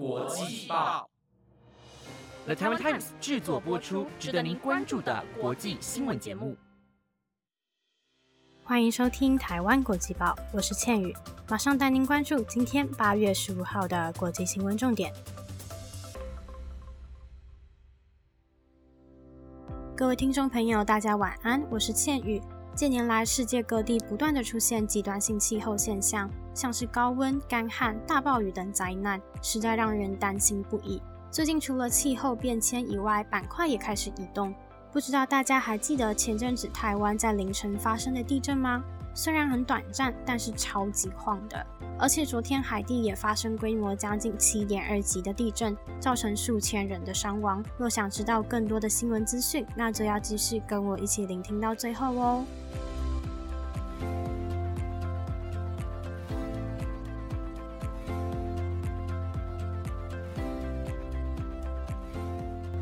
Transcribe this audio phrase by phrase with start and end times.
[0.00, 1.10] 国际报
[2.46, 6.56] ，The Taiwan Times 制作播出，值得您关注的国际新闻节目。
[8.64, 11.14] 欢迎收听台湾国际报，我是倩宇，
[11.50, 15.12] 马上带您关注今天八月十五号的国际新闻重点。
[19.94, 22.40] 各位听众朋友，大家晚安，我是倩宇。
[22.74, 31.02] 近年来，世界各地不断的出现极端性气候现象，像是高温、干旱、大暴雨等灾难，实在让人担心不已。
[31.30, 34.54] 最近除了气候变迁以外，板块也开始移动。
[34.92, 38.82] 不知道大家还记得前阵子台湾在凌晨发生的地震吗？
[39.12, 41.66] 虽然很短暂，但是超级晃的。
[41.98, 47.62] 而且昨天海地也发生规模将近七点二级的地震，造成数千人的伤亡。
[47.76, 52.44] 若想知道更多的新闻资讯，那就要继续跟我一起聆听到最后哦。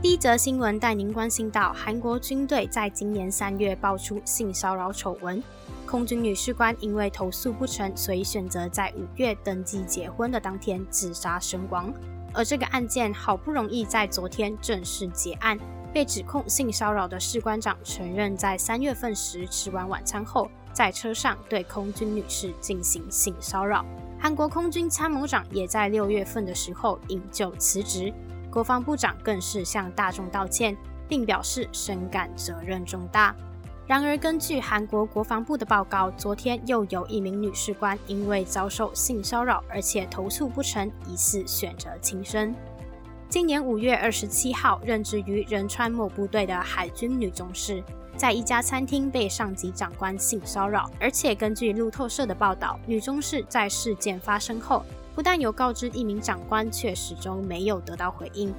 [0.00, 5.42] 第一则新闻带您关心到，韩国军队在今年三月爆出性骚扰丑闻。
[5.88, 11.90] 空军女士官因为投诉不成，所以选择在五月登记结婚的当天自杀身亡。
[12.34, 15.58] 而这个案件好不容易在昨天正式结案，
[15.90, 23.82] 被指控性骚扰的士官长承认，在三月份时吃完晚餐后，在车上对空军女士进行性骚扰。
[24.20, 28.12] 韩国空军参谋长也在六月份的时候引咎辞职，
[28.50, 30.76] 国防部长更是向大众道歉，
[31.08, 33.34] 并表示深感责任重大。
[33.88, 42.54] 然而，根据韩国国防部的报告，昨天又有一名女士官因为遭受性骚扰，而且投诉不成，疑似选择轻生。
[43.30, 47.82] 今年五月二十七号，任职于仁川某部队的海军女中士，
[48.14, 58.52] 在一家餐厅被上级长官性骚扰，而且根据路透社的报道，女中士在事件发生后，不但有告知一名长官，却始终没有得到回应。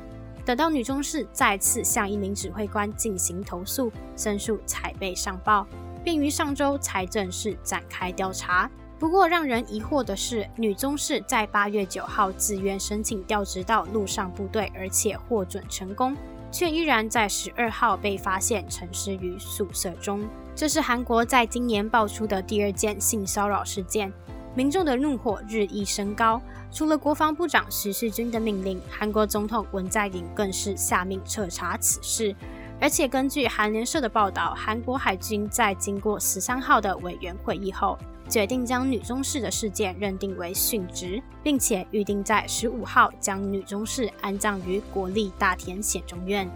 [0.50, 5.68] 等到女中士再次向一名指挥官进行投诉，申诉才被上报，
[6.04, 8.68] 并于上周才正式展开调查。
[8.98, 16.18] 不过，让人疑惑的是，女中士在八月九号自愿申请调职到陆上部队，而且获准成功，
[16.52, 20.28] 却依然在十二号被发现沉尸于宿舍中。
[20.56, 24.12] 这是韩国在今年爆出的第二件性骚扰事件。
[24.56, 32.36] 民众的怒火日益升高，除了国防部长徐世军的命令，韩国总统文在寅更是下命彻查此事。
[32.82, 46.50] 而且根据韩联社的报道，韩国海军在经过十三号的委员会议后，决定将女中士的事件认定为殉职，并且预定在十五号将女中士安葬于国立大田显忠院。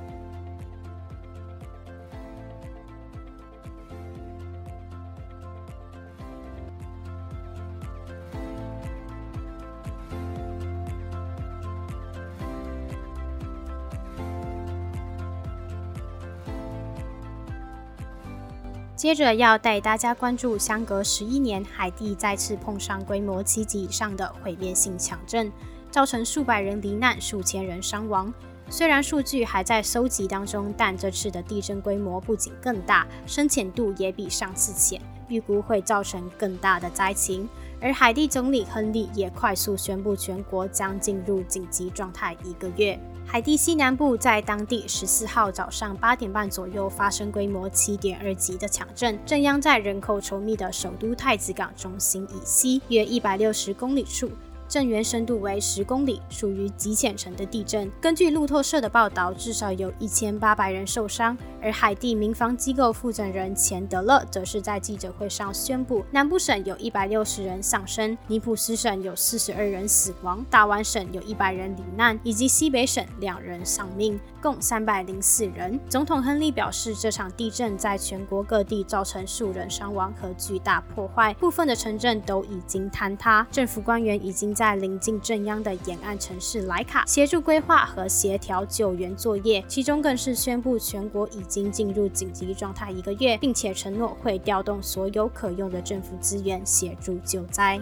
[19.04, 25.52] 接着要带大家关注，相隔十一年，海地再次碰上规模七级以上的毁灭性强震，
[25.92, 28.34] 造成数百人罹难、数千人伤亡。
[28.70, 37.50] 虽然数据还在收集当中，但这次的地震规模不仅更大，深浅度也比上次浅，预估会造成更大的灾情。
[37.82, 42.98] 而海地总理亨利也快速宣布，全国将进入紧急状态一个月。
[43.26, 54.30] 海地西南部在当地十四号早上八点半左右发生规模七点二级的强震，震央在人口稠密的首都太子港中心以西约一百六十公里处。
[54.74, 57.92] 震源深度为十公里，属于极浅层的地震。
[58.02, 61.38] 根据路透社的报道，至少有一千八百人受伤。
[61.62, 75.80] 而海地民防机构负责人钱德勒则是在记者会上宣布，南部省有一百六十人丧生，尼普斯省有四十二人死亡，大湾省有一百人罹难，以及西北省两人丧命，共三百零四人。
[75.88, 84.63] 总统亨利表示，这场地震在全国各地造成数人伤亡和巨大破坏，部分的城镇都已经坍塌，政府官员已经在。
[84.64, 97.78] 在临近镇央的沿岸城市莱卡协助规划和协调救援作业，其中更是宣布全国已经进入紧急状态一个月，并且承诺会调动所有可用的政府资源协助救灾。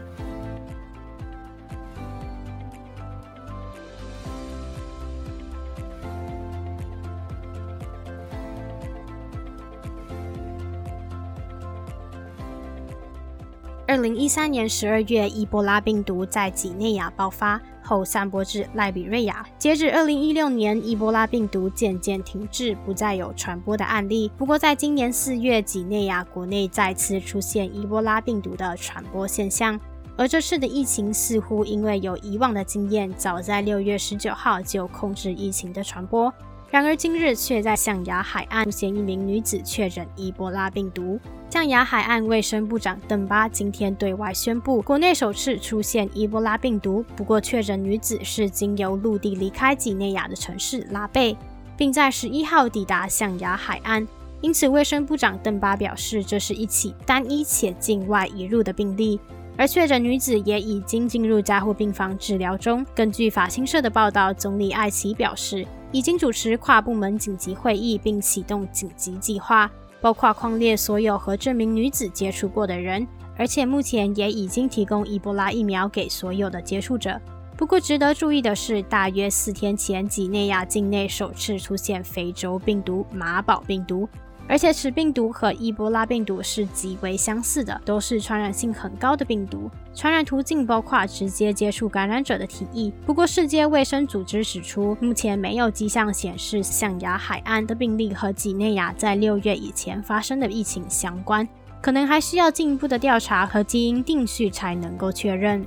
[14.02, 19.46] 零一三年十二月，伊波拉病毒在几内亚爆发后，散播至赖比瑞亚。
[19.58, 24.30] 截至二零一六年，伊波拉病毒渐渐停滞，不再有传播的案例。
[24.38, 29.80] 不过，在今年四月，几内亚国内再次出现伊波拉病毒的传播现象。
[30.18, 36.32] 而这次的疫情似乎因为有以往的经验，早在六月十九号就控制疫情的传播。
[36.72, 41.20] 然而今日却在象牙海岸出现一名女子确诊伊波拉病毒。
[41.50, 47.04] 象牙海岸卫生部长邓巴今天对外宣布，国内首次出现伊波拉病毒。
[47.18, 51.36] 不过，确诊女子是经由陆地离开几内亚的城市拉贝，
[51.76, 54.08] 并在十一号抵达象牙海岸。
[54.40, 59.20] 因此，卫生部长邓巴表示，这是一起单一且境外移入的病例。
[59.58, 62.86] 而确诊女子也已经进入加护病房治疗中。
[62.96, 69.70] 根据法新社的报道，总理艾奇表示，已经主持跨部门紧急会议，并启动紧急计划。
[70.00, 73.08] 包括框列所有和这名女子接触过的人，
[73.38, 77.22] 而且目前也已经提供伊波拉疫苗给所有的接触者。
[77.56, 84.10] 不过，值得注意的是，大约四天前，几内亚境内首次出现非洲病毒马宝病毒。
[84.48, 92.92] 而且此病毒和伊波拉病毒是极为相似的，都是传染性很高的病毒，传染途径包括直接接触感染者的体液。
[93.06, 101.48] 不过，世界卫生组织指出，目前没有迹象显示象牙海岸的病例和几内亚在六月以前发生的疫情相关，
[101.82, 105.66] 可能还需要进一步的调查和基因定序才能够确认。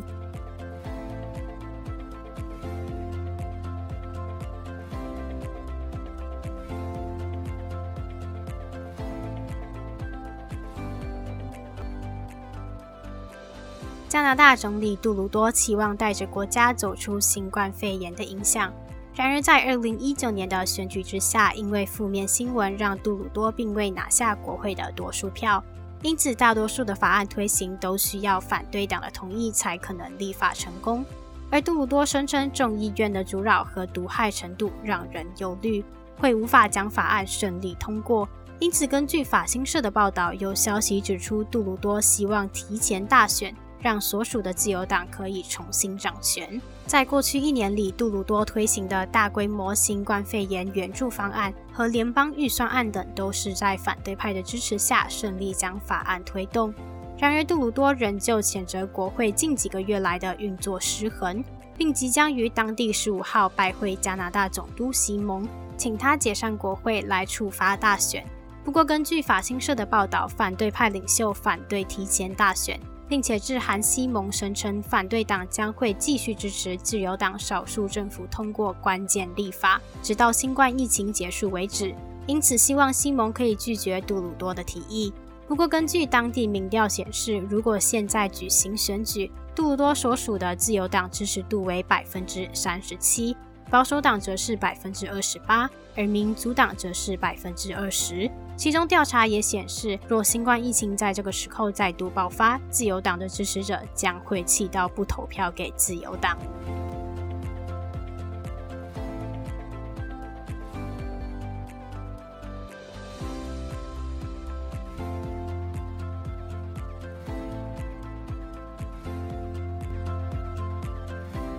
[14.15, 18.73] 加拿大总理杜鲁多期望带着国家走出新冠肺炎的影响。
[19.13, 25.61] 然而，在二零一九年的选举之下，因为负面新闻让杜鲁多并未拿下国会的多数票，
[26.03, 31.05] 因此大多数的法案推行都需要反对党的同意才可能立法成功。
[31.51, 35.85] 而杜鲁多声称众议院的阻扰和毒害程度让人忧虑，
[36.21, 38.29] 会无法将法案顺利通过。
[38.61, 43.53] 因此，根据法新社的报道，有消息指出，杜鲁多希望提前大选。
[43.85, 46.59] 让所属的自由党可以重新掌权。
[46.87, 56.73] 在过去一年里，杜鲁多推行的大规模新冠肺炎援助方案和联邦预算案等，都是在反对派的支持下顺利将法案推动。
[57.19, 61.45] 然而，杜鲁多仍旧谴责国会近几个月来的运作失衡，
[61.77, 65.47] 并即将于当地十五号拜会加拿大总督西蒙，
[65.77, 68.25] 请他解散国会来处罚大选。
[68.65, 72.81] 不过，根据法新社的报道，反对派领袖反对提前大选。
[73.15, 81.95] 并且致函西蒙，声称反对党将会继续支持自由党少数政府通过关键立法，直到新冠疫情结束为止。
[82.27, 85.15] 因此，希望西蒙可以拒绝杜鲁多的提议。
[85.47, 93.37] 不过，根据当地民调显示，如果现在举行选举，杜鲁多所属的自由党支持度为百分之三十七，
[93.71, 98.29] 保守党则是百分之二十八，而民主党则是百分之二十。
[98.57, 106.39] 其中调查也显示，若新冠疫情在这个时候再度爆发，自由党的支持者将会气到不投票给自由党。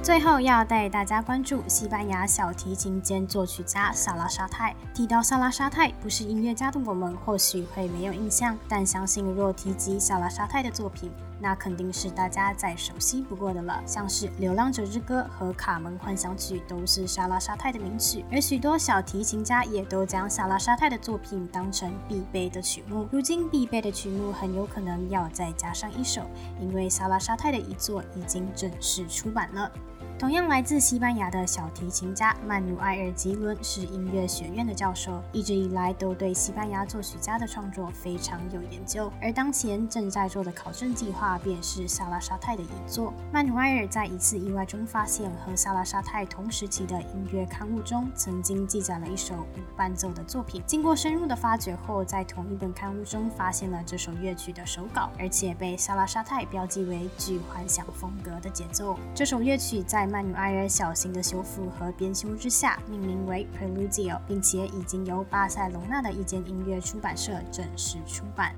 [0.06, 4.76] 最后要带大家关注西班牙小提琴兼作曲家萨拉沙泰。
[4.94, 13.82] 提到萨拉沙泰，不是音乐家的我们或许会没有印象，但相信若提及萨拉沙泰的作品，那肯定是大家再熟悉不过的了。
[13.88, 23.10] 像是《流浪者之歌》和《卡门幻想曲》都是萨拉沙泰的名曲，而许多小提琴家也都将萨拉沙泰的作品当成必备的曲目。
[23.12, 26.22] 如今必备的曲目很有可能要再加上一首，
[26.62, 29.72] 因为萨拉沙泰的遗作已经正式出版了。
[30.18, 39.12] 同样来自西班牙的小提琴家曼努埃尔·吉伦是音乐学院的教授，一直以来都对西班牙作曲家的创作非常有研究。
[39.22, 43.14] 而当前正在做的考证计划便是萨拉沙泰的遗作。
[43.30, 50.64] 曼努埃尔在一次意外中发现，和萨拉沙泰同时期的音乐刊物中曾经记载了一首无伴奏的作品。
[50.66, 58.98] 经过深入的发掘后，在同一本刊物中发现了这首乐曲的手稿，而且被萨拉沙泰标记为具幻想风格的节奏。
[59.14, 68.56] 这首乐曲在曼努埃尔小型的修复和编修之下，命名为 Preludio，并且已经由巴塞隆纳的一间音乐出版社正式出版。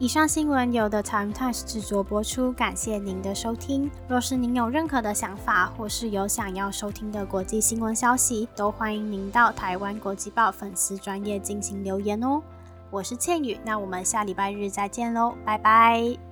[0.00, 3.90] 以上新闻由 The Time Times 制作播出，感谢您的收听。
[4.08, 12.40] 若是您有任何的想法，或是有想要收听的国际新闻消息，都欢迎您到台湾国际报粉丝专业进行留言哦。
[12.90, 16.29] 我是倩宇，那我们下礼拜日再见喽，拜拜。